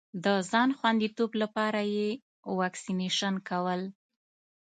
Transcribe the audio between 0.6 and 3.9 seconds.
خوندیتوب لپاره یې واکسېنېشن کول.